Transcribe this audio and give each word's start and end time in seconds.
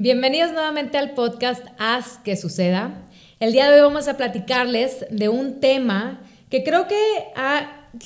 Bienvenidos 0.00 0.52
nuevamente 0.52 0.96
al 0.96 1.10
podcast 1.10 1.62
Haz 1.76 2.16
que 2.24 2.34
suceda. 2.34 3.02
El 3.38 3.52
día 3.52 3.70
de 3.70 3.74
hoy 3.74 3.82
vamos 3.82 4.08
a 4.08 4.16
platicarles 4.16 5.04
de 5.10 5.28
un 5.28 5.60
tema 5.60 6.22
que 6.48 6.64
creo 6.64 6.86
que 6.88 6.96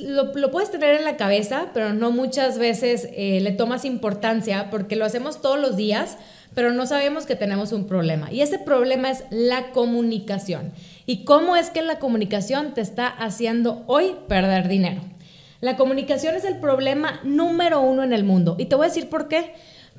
lo, 0.01 0.51
puedes 0.51 0.72
tener 0.72 0.96
en 0.96 1.04
la 1.04 1.17
cabeza, 1.17 1.69
pero 1.72 1.95
no 1.95 2.11
muchas 2.11 2.59
veces 2.59 3.09
eh, 3.12 3.38
le 3.41 3.53
tomas 3.53 3.85
importancia 3.85 4.71
porque 4.72 4.96
lo 4.96 5.04
hacemos 5.04 5.41
todos 5.41 5.57
los 5.57 5.77
días, 5.77 6.19
pero 6.53 6.72
no 6.72 6.85
sabemos 6.85 7.27
que 7.27 7.37
tenemos 7.37 7.71
un 7.71 7.87
problema. 7.87 8.33
Y 8.33 8.40
ese 8.40 8.58
problema 8.58 9.08
es 9.13 9.22
la 9.31 9.71
comunicación. 9.71 10.72
¿Y 11.06 11.22
cómo 11.22 11.54
es 11.54 11.71
que 11.71 11.81
la 11.81 12.01
comunicación 12.01 12.74
te 12.74 12.81
está 12.81 13.06
haciendo 13.06 13.85
hoy 13.87 14.17
perder 14.26 14.67
dinero? 14.67 15.01
La 15.61 15.76
comunicación 15.76 16.34
es 16.34 16.45
el 16.45 16.59
problema 16.59 17.20
número 17.23 17.80
uno 17.83 18.02
en 18.02 18.12
el 18.12 18.24
mundo. 18.24 18.56
Y 18.59 18.65
te 18.65 18.74
voy 18.74 18.87
a 18.87 18.88
decir 18.88 19.09
por 19.09 19.29
qué. 19.29 19.55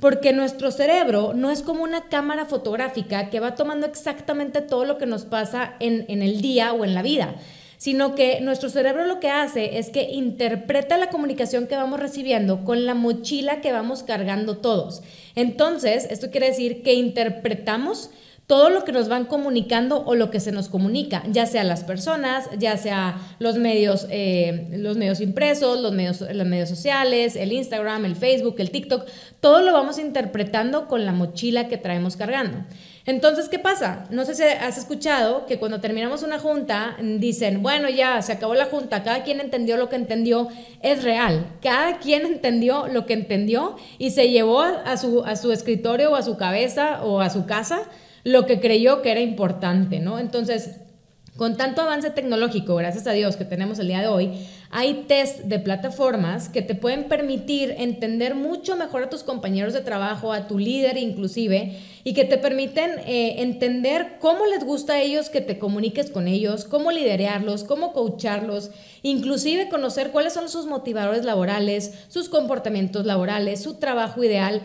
Porque 0.05 0.33
nuestro 0.33 0.69
cerebro 0.69 1.33
no 1.33 1.49
es 1.49 1.63
como 1.63 1.83
una 1.83 2.09
cámara 2.09 2.45
fotográfica 2.45 3.31
que 3.31 3.39
va 3.39 3.55
tomando 3.55 3.87
exactamente 3.87 4.61
todo 4.61 4.85
lo 4.85 4.99
que 4.99 5.07
nos 5.07 5.25
pasa 5.25 5.73
en, 5.79 6.05
el 6.21 6.43
día 6.43 6.73
o 6.73 6.85
en 6.85 6.93
la 6.93 7.01
vida 7.01 7.33
sino 7.77 8.13
que 8.13 8.39
nuestro 8.39 8.69
cerebro 8.69 9.07
lo 9.07 9.19
que 9.19 9.31
hace 9.31 9.79
es 9.79 9.89
que 9.89 10.11
interpreta 10.11 10.97
la 10.97 11.09
comunicación 11.09 11.65
que 11.65 11.75
vamos 11.75 11.99
recibiendo 11.99 12.63
con 12.63 12.85
la 12.85 12.93
mochila 12.93 13.61
que 13.61 13.71
vamos 13.71 14.03
cargando 14.03 14.57
todos. 14.57 15.01
Entonces, 15.35 16.07
esto 16.09 16.29
quiere 16.29 16.47
decir 16.47 16.83
que 16.83 16.93
interpretamos 16.93 18.11
todo 18.47 18.69
lo 18.69 18.83
que 18.83 18.91
nos 18.91 19.09
van 19.09 19.25
comunicando 19.25 20.03
o 20.05 20.13
lo 20.13 20.29
que 20.29 20.39
se 20.39 20.51
nos 20.51 20.69
comunica, 20.69 21.23
ya 21.31 21.47
sea 21.47 21.63
las 21.63 21.83
personas, 21.83 22.47
ya 22.59 22.77
sea 22.77 23.17
los 23.39 23.57
medios, 23.57 24.05
eh, 24.11 24.67
los 24.71 24.97
medios 24.97 25.19
impresos, 25.19 25.79
los 25.79 25.93
medios, 25.93 26.21
los 26.21 26.45
medios 26.45 26.69
sociales, 26.69 27.35
el 27.35 27.51
Instagram, 27.51 28.05
el 28.05 28.15
Facebook, 28.15 28.55
el 28.59 28.69
TikTok, 28.69 29.07
todo 29.39 29.61
lo 29.61 29.73
vamos 29.73 29.97
interpretando 29.97 30.87
con 30.87 31.05
la 31.05 31.11
mochila 31.11 31.67
que 31.67 31.77
traemos 31.77 32.17
cargando. 32.17 32.59
Entonces, 33.07 33.49
¿qué 33.49 33.59
pasa? 33.59 34.05
No 34.09 34.25
sé 34.25 34.33
si 34.33 34.43
has 34.43 34.77
escuchado 34.77 35.45
que 35.45 35.59
cuando 35.59 35.79
terminamos 35.79 36.23
una 36.23 36.39
junta 36.39 36.97
dicen, 37.01 37.61
bueno, 37.61 37.87
ya 37.89 38.21
se 38.21 38.31
acabó 38.31 38.55
la 38.55 38.65
junta, 38.65 39.03
cada 39.03 39.23
quien 39.23 39.39
entendió 39.39 39.77
lo 39.77 39.89
que 39.89 39.95
entendió, 39.95 40.49
es 40.81 41.03
real, 41.03 41.45
cada 41.61 41.99
quien 41.99 42.25
entendió 42.25 42.87
lo 42.87 43.05
que 43.05 43.13
entendió 43.13 43.75
y 43.99 44.11
se 44.11 44.29
llevó 44.29 44.61
a 44.61 44.97
su, 44.97 45.23
a 45.23 45.35
su 45.35 45.51
escritorio 45.51 46.11
o 46.11 46.15
a 46.15 46.23
su 46.23 46.37
cabeza 46.37 47.03
o 47.03 47.21
a 47.21 47.29
su 47.29 47.45
casa 47.45 47.83
lo 48.25 48.47
que 48.47 48.59
creyó 48.59 49.01
que 49.03 49.11
era 49.11 49.21
importante, 49.21 49.99
¿no? 49.99 50.19
Entonces, 50.19 50.71
con 51.37 51.57
tanto 51.57 51.81
avance 51.81 52.09
tecnológico, 52.09 52.75
gracias 52.75 53.05
a 53.07 53.11
Dios 53.11 53.35
que 53.35 53.45
tenemos 53.45 53.77
el 53.77 53.87
día 53.87 54.01
de 54.01 54.07
hoy, 54.07 54.31
hay 54.71 55.05
test 55.07 55.41
de 55.41 55.59
plataformas 55.59 56.49
que 56.49 56.63
te 56.63 56.73
pueden 56.73 57.03
permitir 57.03 57.75
entender 57.77 58.33
mucho 58.33 58.77
mejor 58.77 59.03
a 59.03 59.09
tus 59.09 59.21
compañeros 59.21 59.73
de 59.73 59.81
trabajo, 59.81 60.33
a 60.33 60.47
tu 60.47 60.57
líder 60.57 60.97
inclusive, 60.97 61.77
y 62.03 62.13
que 62.13 62.23
te 62.23 62.39
permiten 62.39 62.99
eh, 63.05 63.43
entender 63.43 64.13
cómo 64.19 64.47
les 64.47 64.63
gusta 64.63 64.93
a 64.93 65.01
ellos 65.01 65.29
que 65.29 65.41
te 65.41 65.59
comuniques 65.59 66.09
con 66.09 66.27
ellos, 66.27 66.65
cómo 66.65 66.91
liderarlos, 66.91 67.63
cómo 67.63 67.93
coacharlos, 67.93 68.71
inclusive 69.03 69.69
conocer 69.69 70.09
cuáles 70.09 70.33
son 70.33 70.49
sus 70.49 70.65
motivadores 70.65 71.25
laborales, 71.25 71.93
sus 72.07 72.27
comportamientos 72.27 73.05
laborales, 73.05 73.61
su 73.61 73.75
trabajo 73.75 74.23
ideal 74.23 74.63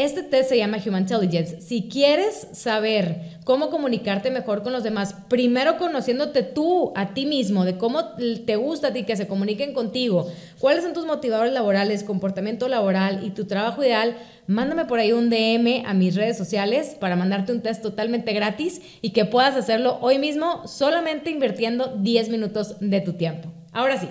este 0.00 0.22
test 0.22 0.48
se 0.48 0.56
llama 0.56 0.78
Human 0.84 1.02
Intelligence. 1.02 1.60
Si 1.60 1.88
quieres 1.88 2.48
saber 2.52 3.38
cómo 3.44 3.70
comunicarte 3.70 4.30
mejor 4.30 4.62
con 4.62 4.72
los 4.72 4.82
demás, 4.82 5.14
primero 5.28 5.78
conociéndote 5.78 6.42
tú 6.42 6.92
a 6.96 7.14
ti 7.14 7.26
mismo, 7.26 7.64
de 7.64 7.76
cómo 7.76 8.04
te 8.46 8.56
gusta 8.56 8.88
a 8.88 8.92
ti 8.92 9.04
que 9.04 9.16
se 9.16 9.26
comuniquen 9.26 9.74
contigo, 9.74 10.30
cuáles 10.58 10.84
son 10.84 10.92
tus 10.92 11.06
motivadores 11.06 11.52
laborales, 11.52 12.04
comportamiento 12.04 12.68
laboral 12.68 13.24
y 13.24 13.30
tu 13.30 13.46
trabajo 13.46 13.82
ideal, 13.82 14.16
mándame 14.46 14.86
por 14.86 14.98
ahí 14.98 15.12
un 15.12 15.28
DM 15.28 15.84
a 15.86 15.94
mis 15.94 16.14
redes 16.14 16.38
sociales 16.38 16.96
para 16.98 17.16
mandarte 17.16 17.52
un 17.52 17.60
test 17.60 17.82
totalmente 17.82 18.32
gratis 18.32 18.80
y 19.02 19.10
que 19.10 19.24
puedas 19.24 19.56
hacerlo 19.56 19.98
hoy 20.00 20.18
mismo 20.18 20.66
solamente 20.66 21.30
invirtiendo 21.30 21.96
10 21.98 22.28
minutos 22.30 22.76
de 22.80 23.00
tu 23.00 23.14
tiempo. 23.14 23.52
Ahora 23.72 23.98
sí, 23.98 24.08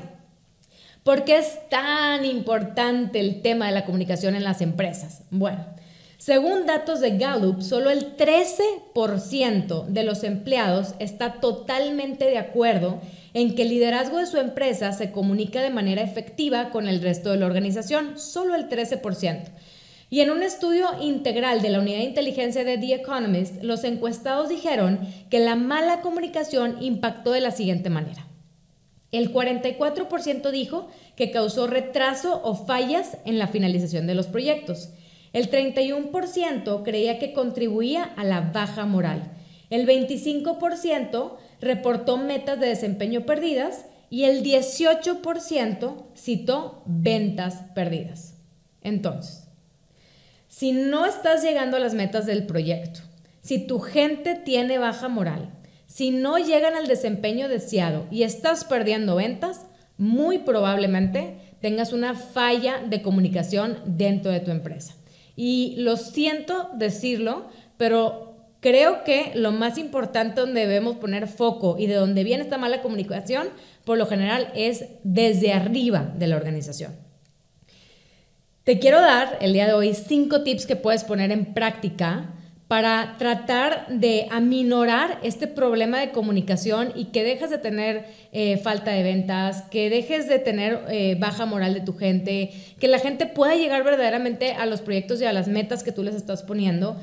¿Por 1.04 1.24
qué 1.24 1.38
es 1.38 1.68
tan 1.70 2.26
importante 2.26 3.20
el 3.20 3.42
tema 3.42 3.66
de 3.68 3.72
la 3.72 3.86
comunicación 3.86 4.36
en 4.36 4.44
las 4.44 4.62
empresas? 4.62 5.24
Bueno, 5.32 5.66
según 6.30 6.68
datos 6.68 7.00
de 7.00 7.18
Gallup, 7.18 7.64
solo 7.64 7.90
el 7.90 8.16
13% 8.16 9.86
de 9.86 10.04
los 10.04 10.24
empleados 10.24 10.94
está 11.00 11.42
totalmente 11.42 12.26
de 12.26 12.38
acuerdo 12.38 13.02
en 13.34 13.56
que 13.56 13.64
el 13.64 13.70
liderazgo 13.70 14.20
de 14.20 14.28
su 14.28 14.38
empresa 14.38 14.92
se 14.92 15.12
comunica 15.12 15.60
de 15.64 15.72
manera 15.72 16.04
efectiva 16.04 16.70
con 16.70 16.88
el 16.88 17.02
resto 17.02 17.32
de 17.32 17.38
la 17.38 17.48
organización, 17.48 18.20
solo 18.20 18.54
el 18.54 18.70
13%. 18.70 19.46
Y 20.12 20.20
en 20.20 20.30
un 20.30 20.44
estudio 20.44 20.90
integral 21.02 21.64
de 21.64 21.72
la 21.72 21.80
unidad 21.80 21.98
de 21.98 22.04
inteligencia 22.04 22.64
de 22.64 22.78
The 22.78 22.94
Economist, 22.94 23.64
los 23.64 23.84
encuestados 23.84 24.50
dijeron 24.50 25.00
que 25.32 25.40
la 25.40 25.56
mala 25.56 26.02
comunicación 26.02 26.78
impactó 26.80 27.32
de 27.32 27.42
la 27.42 27.50
siguiente 27.50 27.90
manera. 27.90 28.28
El 29.12 29.34
44% 29.34 30.52
dijo 30.52 30.90
que 31.16 31.32
causó 31.32 31.66
retraso 31.66 32.40
o 32.44 32.54
fallas 32.54 33.18
en 33.26 33.40
la 33.40 33.48
finalización 33.48 34.06
de 34.06 34.14
los 34.14 34.28
proyectos. 34.28 34.90
El 35.34 35.50
31% 35.52 36.84
creía 36.84 37.20
que 37.20 37.34
contribuía 37.34 38.04
a 38.04 38.24
la 38.24 38.42
baja 38.42 38.86
moral. 38.86 39.32
El 39.70 39.88
25% 39.88 41.36
reportó 41.62 42.18
metas 42.18 42.60
de 42.60 42.68
desempeño 42.68 43.26
perdidas 43.26 43.86
y 44.10 44.24
el 44.24 44.44
18% 44.44 46.06
citó 46.16 46.84
ventas 46.86 47.64
perdidas. 47.76 48.36
Entonces, 48.82 49.48
si 50.48 50.72
no 50.72 51.06
estás 51.06 51.44
llegando 51.44 51.78
a 51.78 51.80
las 51.80 51.94
metas 51.94 52.26
del 52.26 52.46
proyecto, 52.46 53.02
si 53.42 53.60
tu 53.60 53.80
gente 53.80 54.36
tiene 54.36 54.80
baja 54.80 55.08
moral, 55.08 55.52
si 55.86 56.12
no 56.12 56.38
llegan 56.38 56.76
al 56.76 56.88
desempeño 56.88 57.48
deseado 57.48 58.06
y 58.10 58.24
estás 58.24 58.64
perdiendo 58.64 59.16
ventas, 59.16 59.66
muy 59.98 60.40
probablemente 60.40 61.38
tengas 61.62 61.94
una 61.94 62.16
falla 62.16 62.80
de 62.80 63.02
comunicación 63.02 63.80
dentro 63.86 64.32
de 64.32 64.40
tu 64.40 64.52
empresa. 64.52 64.96
Y 65.42 65.76
lo 65.78 65.96
siento 65.96 66.70
decirlo, 66.74 67.46
pero 67.78 68.36
creo 68.60 69.06
que 69.06 69.32
lo 69.36 69.54
más 69.54 69.78
importante 69.78 70.42
donde 70.42 70.60
debemos 70.60 70.98
poner 70.98 71.30
foco 71.30 71.78
y 71.80 71.88
de 71.88 71.94
donde 71.94 72.26
viene 72.26 72.44
esta 72.44 72.58
mala 72.58 72.82
comunicación, 72.82 73.48
por 73.86 73.98
lo 73.98 74.06
general, 74.06 74.52
es 74.54 74.84
desde 75.06 75.54
arriba 75.54 76.12
de 76.14 76.28
la 76.28 76.36
organización. 76.36 76.94
Te 78.66 78.80
quiero 78.80 79.00
dar 79.00 79.38
el 79.40 79.54
día 79.54 79.66
de 79.66 79.72
hoy 79.72 79.94
cinco 79.94 80.44
tips 80.44 80.66
que 80.66 80.76
puedes 80.76 81.06
poner 81.06 81.32
en 81.32 81.54
práctica 81.54 82.34
para 82.70 83.16
tratar 83.18 83.88
de 83.90 84.28
aminorar 84.30 85.18
este 85.24 85.48
problema 85.48 86.00
de 86.00 86.12
comunicación 86.12 86.94
y 86.94 87.06
que 87.06 87.24
dejes 87.24 87.50
de 87.50 87.58
tener 87.58 88.06
eh, 88.32 88.58
falta 88.58 88.92
de 88.92 89.02
ventas, 89.02 89.64
que 89.72 89.90
dejes 89.90 90.30
de 90.30 90.38
tener 90.38 90.86
eh, 90.88 91.18
baja 91.20 91.48
moral 91.48 91.74
de 91.74 91.82
tu 91.82 91.98
gente, 91.98 92.52
que 92.80 92.88
la 92.88 93.00
gente 93.00 93.26
pueda 93.26 93.56
llegar 93.56 93.84
verdaderamente 93.84 94.52
a 94.52 94.68
los 94.68 94.82
proyectos 94.82 95.20
y 95.20 95.26
a 95.26 95.34
las 95.34 95.48
metas 95.48 95.82
que 95.82 95.92
tú 95.92 96.04
les 96.04 96.14
estás 96.14 96.44
poniendo. 96.44 96.96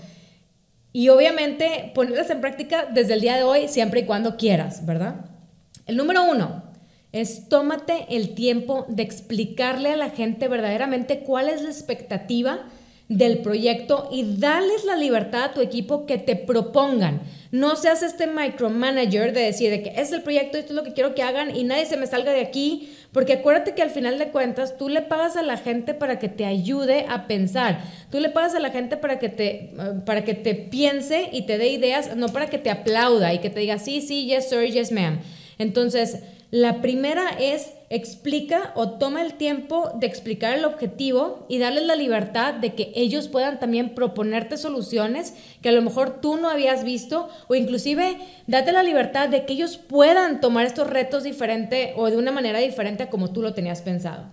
Y 0.93 1.09
obviamente 1.09 1.91
ponerlas 1.97 2.31
en 2.31 2.41
práctica 2.41 2.87
desde 2.87 3.15
el 3.15 3.21
día 3.21 3.35
de 3.35 3.43
hoy, 3.43 3.67
siempre 3.67 4.01
y 4.01 4.05
cuando 4.05 4.37
quieras, 4.37 4.87
¿verdad? 4.87 5.17
El 5.87 5.97
número 5.97 6.23
uno 6.23 6.63
es 7.11 7.49
tómate 7.49 8.07
el 8.11 8.37
tiempo 8.37 8.87
de 8.89 9.03
explicarle 9.03 9.91
a 9.91 9.97
la 9.97 10.11
gente 10.11 10.47
verdaderamente 10.47 11.25
cuál 11.25 11.49
es 11.49 11.63
la 11.63 11.71
expectativa 11.71 12.67
del 13.09 13.39
proyecto 13.39 14.09
y 14.11 14.39
darles 14.39 14.85
la 14.85 14.97
libertad 14.97 15.45
a 15.45 15.55
tu 15.55 15.61
equipo 15.61 16.07
que 16.07 16.19
te 16.19 16.35
propongan. 16.35 17.21
No 17.53 17.77
seas 17.77 18.03
este 18.03 18.27
micromanager 18.27 19.33
de 19.33 19.43
decir 19.43 19.83
que 19.83 19.93
es 19.97 20.11
el 20.11 20.23
proyecto, 20.23 20.59
esto 20.59 20.73
es 20.73 20.77
lo 20.77 20.83
que 20.83 20.93
quiero 20.93 21.15
que 21.15 21.23
hagan 21.23 21.55
y 21.55 21.63
nadie 21.63 21.87
se 21.87 21.97
me 21.97 22.09
salga 22.09 22.33
de 22.33 22.41
aquí, 22.41 22.93
porque 23.13 23.35
acuérdate 23.35 23.75
que 23.75 23.83
al 23.83 23.91
final 23.91 24.19
de 24.19 24.29
cuentas 24.31 24.77
tú 24.77 24.89
le 24.89 25.03
pagas 25.03 25.37
a 25.37 25.43
la 25.43 25.57
gente 25.57 25.95
para 25.95 26.19
que 26.19 26.29
te 26.29 26.45
ayude 26.45 27.07
a 27.09 27.29
pensar. 27.29 27.81
Tú 28.11 28.19
le 28.19 28.29
pagas 28.29 28.55
a 28.57 28.61
la 28.61 28.71
gente 28.71 28.97
para 28.97 29.21
que 29.21 29.29
te 29.29 29.73
para 30.05 30.25
que 30.25 30.35
te 30.35 30.55
piense 30.55 31.29
y 31.33 31.43
te 31.43 31.59
dé 31.59 31.69
ideas, 31.69 32.17
no 32.17 32.29
para 32.29 32.49
que 32.49 32.59
te 32.59 32.71
aplauda 32.71 33.33
y 33.33 33.39
que 33.39 33.51
te 33.51 33.61
diga 33.61 33.79
sí, 33.79 34.01
sí, 34.01 34.27
yes 34.27 34.49
sir, 34.49 34.65
yes 34.71 34.91
ma'am. 34.91 35.21
Entonces, 35.59 36.19
la 36.51 36.81
primera 36.81 37.31
es 37.31 37.73
explica 37.91 38.73
o 38.75 38.91
toma 38.91 39.23
el 39.23 39.35
tiempo 39.35 39.91
de 39.99 40.07
explicar 40.07 40.57
el 40.57 40.65
objetivo 40.65 41.45
y 41.49 41.59
darles 41.59 41.85
la 41.87 41.97
libertad 41.97 42.55
de 42.55 42.75
que 42.75 42.93
ellos 42.95 43.29
puedan 43.29 43.59
también 43.59 43.95
proponerte 43.95 44.57
soluciones 44.57 45.35
que 45.61 45.69
a 45.69 45.73
lo 45.73 45.83
mejor 45.83 46.21
tú 46.21 46.37
no 46.37 46.49
habías 46.49 46.85
visto 46.85 47.29
o 47.49 47.55
inclusive 47.55 48.19
date 48.47 48.73
la 48.73 48.83
libertad 48.83 49.29
de 49.29 49.45
que 49.45 49.55
ellos 49.55 49.77
puedan 49.77 50.41
tomar 50.41 50.67
estos 50.67 50.89
retos 50.89 51.25
diferente 51.25 51.95
o 51.97 52.11
de 52.11 52.17
una 52.17 52.33
manera 52.33 52.59
diferente 52.61 53.05
a 53.05 53.11
como 53.11 53.33
tú 53.33 53.43
lo 53.43 53.55
tenías 53.55 53.83
pensado. 53.83 54.27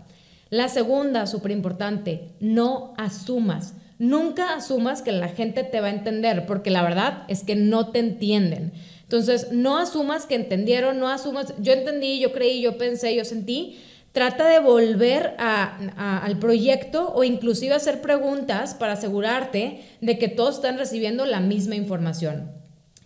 La 0.50 0.68
segunda, 0.68 1.26
súper 1.26 1.52
importante, 1.52 2.30
no 2.40 2.94
asumas. 2.98 3.74
Nunca 3.98 4.54
asumas 4.54 5.02
que 5.02 5.12
la 5.12 5.30
gente 5.30 5.64
te 5.64 5.82
va 5.82 5.88
a 5.88 5.94
entender, 5.94 6.46
porque 6.46 6.70
la 6.70 6.84
verdad 6.84 7.24
es 7.28 7.44
que 7.44 7.56
no 7.56 7.90
te 7.90 8.00
entienden. 8.00 8.72
Entonces, 9.14 9.52
no 9.52 9.78
asumas 9.78 10.26
que 10.26 10.34
entendieron, 10.34 10.98
no 10.98 11.08
asumas, 11.08 11.54
yo 11.60 11.74
entendí, 11.74 12.20
yo 12.20 12.34
creí, 12.34 12.62
yo 12.62 12.80
pensé, 12.80 13.14
yo 13.14 13.24
sentí, 13.24 13.78
Trata 14.14 14.48
de 14.48 14.60
volver 14.60 15.34
al 15.40 16.38
proyecto 16.38 17.12
o 17.16 17.24
inclusive 17.24 17.74
hacer 17.74 18.00
preguntas 18.00 18.76
para 18.76 18.94
asegurarte 18.94 19.82
de 20.02 20.20
que 20.20 20.28
todos 20.28 20.58
están 20.58 20.78
recibiendo 20.78 21.26
la 21.26 21.40
misma 21.40 21.74
información. 21.74 22.52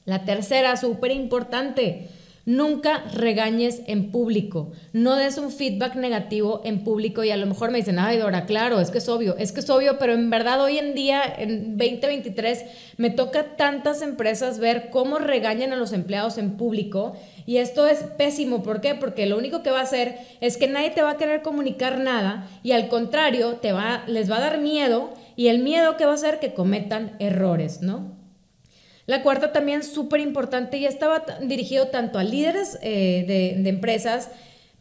La 0.04 0.26
tercera, 0.26 0.76
súper 0.76 1.12
importante, 1.12 2.10
Nunca 2.48 3.04
regañes 3.14 3.82
en 3.88 4.10
público. 4.10 4.72
No 4.94 5.18
des 5.18 5.38
un 5.38 5.52
feedback 5.52 5.96
negativo 5.96 6.62
en 6.64 6.86
público 6.86 7.26
y 7.26 7.30
a 7.30 7.36
lo 7.36 7.46
mejor 7.46 7.72
me 7.72 7.80
dicen, 7.80 8.00
ay 8.00 8.20
Dora, 8.20 8.46
claro, 8.46 8.80
es 8.80 8.90
que 8.90 9.00
es 9.00 9.10
obvio, 9.10 9.36
es 9.36 9.52
que 9.52 9.60
es 9.60 9.70
obvio, 9.70 9.98
pero 10.00 10.14
en 10.14 10.30
verdad 10.30 10.62
hoy 10.62 10.78
en 10.78 10.96
día, 10.96 11.22
en 11.26 11.78
2023, 11.78 12.64
me 12.96 13.10
toca 13.10 13.58
tantas 13.58 14.02
empresas 14.02 14.60
ver 14.60 14.90
cómo 14.92 15.18
regañan 15.18 15.74
a 15.74 15.76
los 15.76 15.92
empleados 15.92 16.38
en 16.38 16.56
público 16.56 17.18
y 17.46 17.58
esto 17.58 17.86
es 17.86 18.00
pésimo. 18.18 18.64
¿Por 18.64 18.80
qué? 18.80 18.96
Porque 18.96 19.26
lo 19.26 19.38
único 19.38 19.62
que 19.62 19.72
va 19.72 19.82
a 19.82 19.84
hacer 19.84 20.16
es 20.40 20.56
que 20.56 20.70
nadie 20.70 20.92
te 20.92 21.02
va 21.02 21.12
a 21.12 21.18
querer 21.18 21.42
comunicar 21.42 22.00
nada 22.00 22.48
y 22.64 22.72
al 22.72 22.88
contrario, 22.88 23.58
te 23.58 23.74
va, 23.74 24.06
les 24.08 24.32
va 24.32 24.38
a 24.38 24.40
dar 24.40 24.62
miedo 24.62 25.10
y 25.36 25.50
el 25.50 25.60
miedo 25.60 25.98
que 25.98 26.06
va 26.06 26.12
a 26.12 26.16
hacer 26.16 26.40
que 26.40 26.54
cometan 26.54 27.18
errores, 27.20 27.82
¿no? 27.82 28.17
La 29.08 29.24
cuarta 29.24 29.54
también 29.54 29.84
súper 29.84 30.20
importante 30.20 30.78
y 30.78 30.86
estaba 30.86 31.24
dirigido 31.42 31.88
tanto 31.88 32.20
a 32.20 32.26
líderes 32.26 32.78
eh, 32.82 33.24
de, 33.26 33.70
empresas, 33.70 34.30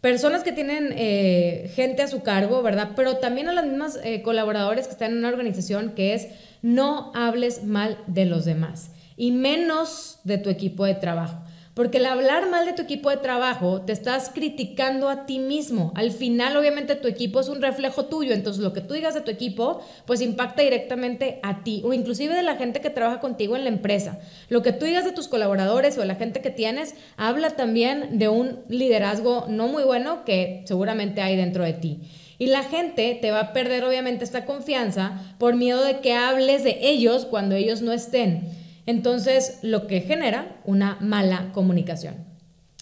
personas 0.01 0.43
que 0.43 0.51
tienen 0.51 0.93
eh, 0.97 1.71
gente 1.77 2.03
a 2.03 2.09
su 2.09 2.25
cargo, 2.25 2.61
¿verdad? 2.61 2.91
Pero 2.97 3.19
también 3.19 3.49
a 3.49 3.53
las 3.53 3.65
mismas 3.65 4.01
eh, 4.03 4.23
colaboradores 4.23 4.87
que 4.89 4.93
están 4.93 5.13
en 5.13 5.19
una 5.19 5.29
organización 5.29 5.93
que 5.95 6.15
es 6.15 6.27
no 6.61 7.13
hables 7.15 7.63
mal 7.63 7.99
de 8.09 8.25
los 8.25 8.45
demás 8.45 8.91
y 9.17 9.31
menos 9.31 10.19
de 10.25 10.39
tu 10.39 10.51
equipo 10.51 10.85
de 10.85 10.97
trabajo. 10.97 11.46
Porque 11.77 11.99
el 11.99 12.07
hablar 12.07 12.49
mal 12.49 12.65
de 12.65 12.73
tu 12.73 12.81
equipo 12.81 13.11
de 13.11 13.19
trabajo 13.19 13.83
te 13.83 13.93
estás 13.93 14.31
criticando 14.31 15.11
a 15.11 15.27
ti 15.27 15.39
mismo. 15.39 15.93
Al 15.95 16.11
final, 16.11 16.57
obviamente, 16.57 16.95
tu 16.95 17.07
equipo 17.07 17.39
es 17.39 17.51
un 17.51 17.61
reflejo 17.61 18.07
tuyo. 18.07 18.33
Entonces, 18.33 18.63
lo 18.63 18.73
que 18.73 18.81
tú 18.81 18.95
digas 18.95 19.13
de 19.13 19.21
tu 19.21 19.31
equipo, 19.31 19.83
pues 20.07 20.23
impacta 20.23 20.63
directamente 20.63 21.39
a 21.43 21.65
ti 21.65 21.83
o 21.85 21.93
inclusive 21.93 22.35
de 22.35 22.43
la 22.43 22.57
gente 22.57 22.81
que 22.81 22.89
trabaja 22.89 23.21
contigo 23.21 23.57
en 23.57 23.65
la 23.65 23.69
empresa. 23.69 24.19
Lo 24.49 24.63
que 24.63 24.73
tú 24.73 24.87
digas 24.87 25.05
de 25.05 25.13
tus 25.13 25.29
colaboradores 25.29 25.99
o 25.99 26.01
de 26.01 26.07
la 26.07 26.15
gente 26.15 26.41
que 26.41 26.49
tienes, 26.49 26.95
habla 27.19 27.51
también 27.51 28.19
de 28.19 28.31
un 28.31 28.61
liderazgo 28.71 29.45
no 29.47 29.69
muy 29.69 29.83
bueno 29.83 30.25
que 30.25 30.63
seguramente 30.65 31.21
hay 31.21 31.37
dentro 31.37 31.63
de 31.63 31.75
ti. 31.75 32.01
Y 32.39 32.47
la 32.47 32.63
gente 32.63 33.19
te 33.21 33.31
va 33.33 33.41
a 33.41 33.53
perder, 33.53 33.85
obviamente, 33.85 34.25
esta 34.25 34.47
confianza 34.47 35.21
por 35.37 35.57
miedo 35.57 35.85
de 35.85 36.01
que 36.01 36.15
hables 36.15 36.65
de 36.65 36.79
ellos 36.81 37.27
cuando 37.27 37.55
ellos 37.55 37.83
no 37.83 37.93
estén. 37.93 38.66
Entonces, 38.87 39.59
lo 39.63 39.89
que 39.89 40.01
genera 40.01 40.61
una 40.65 40.97
mala 41.01 41.51
comunicación. 41.53 42.25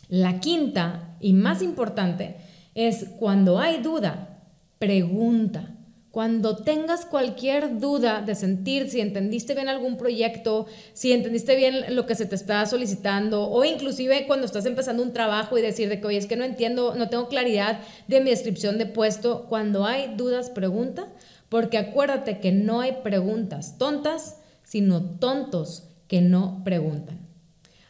La 0.09 0.39
quinta 0.39 1.17
y 1.21 1.33
más 1.33 1.63
importante 1.63 2.37
es 2.75 3.07
cuando 3.19 3.59
hay 3.59 3.83
duda, 3.83 4.43
pregunta. 4.79 5.71
Cuando 6.11 6.57
tengas 6.57 7.07
cualquier 7.07 7.81
duda 7.81 8.21
de 8.21 8.37
sentir 8.37 8.89
si 8.89 9.01
entendiste 9.01 9.55
bien 9.55 9.69
algún 9.69 9.97
proyecto, 9.97 10.67
si 10.93 11.13
entendiste 11.13 11.57
bien 11.57 11.97
lo 11.97 12.07
que 12.07 12.15
se 12.15 12.27
te 12.27 12.37
está 12.37 12.65
solicitando 12.67 13.51
o 13.51 13.65
inclusive 13.65 14.27
cuando 14.29 14.47
estás 14.47 14.67
empezando 14.67 15.03
un 15.03 15.13
trabajo 15.13 15.59
y 15.59 15.63
decir 15.63 15.89
de 15.89 16.01
que, 16.01 16.07
oye, 16.07 16.19
es 16.19 16.27
que 16.27 16.37
no 16.37 16.45
entiendo, 16.45 16.95
no 16.95 17.09
tengo 17.09 17.29
claridad 17.29 17.81
de 18.07 18.21
mi 18.21 18.31
descripción 18.31 18.79
de 18.79 18.87
puesto, 18.87 19.47
cuando 19.49 19.87
hay 19.87 20.15
dudas, 20.15 20.51
pregunta, 20.51 21.09
porque 21.49 21.79
acuérdate 21.79 22.39
que 22.39 22.53
no 22.53 22.81
hay 22.81 22.99
preguntas 23.03 23.77
tontas, 23.77 24.37
sino 24.63 25.03
tontos 25.03 25.94
que 26.15 26.21
no 26.21 26.63
preguntan. 26.63 27.19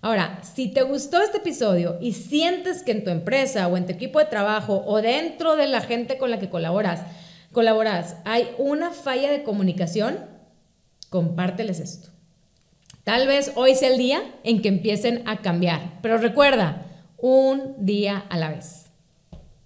Ahora, 0.00 0.41
si 0.43 0.69
te 0.69 0.81
gustó 0.81 1.21
este 1.21 1.37
episodio 1.37 1.99
y 2.00 2.15
sientes 2.15 2.82
que 2.82 2.93
en 2.93 3.05
tu 3.05 3.11
empresa 3.11 3.69
o 3.69 3.76
en 3.76 3.85
tu 3.85 3.93
equipo 3.93 4.19
de 4.19 4.25
trabajo 4.25 4.82
o 4.87 5.03
dentro 5.03 5.56
de 5.56 5.67
la 5.67 5.82
gente 5.82 6.17
con 6.17 6.31
la 6.31 6.38
que 6.38 6.49
colaboras, 6.49 7.03
colaboras, 7.53 8.17
hay 8.25 8.49
una 8.56 8.93
falla 8.93 9.31
de 9.31 9.43
comunicación, 9.43 10.21
compárteles 11.11 11.81
esto. 11.81 12.09
Tal 13.03 13.26
vez 13.26 13.53
hoy 13.56 13.75
sea 13.75 13.91
el 13.91 13.99
día 13.99 14.23
en 14.43 14.62
que 14.62 14.69
empiecen 14.69 15.23
a 15.26 15.43
cambiar, 15.43 15.99
pero 16.00 16.17
recuerda, 16.17 16.87
un 17.19 17.75
día 17.85 18.25
a 18.31 18.38
la 18.38 18.49
vez. 18.49 18.84